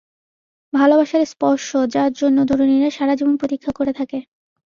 [0.73, 4.19] ভালবাসার স্পর্শ, যার জন্যে তরুণীরা সারা জীবন প্রতীক্ষা করে থাকে।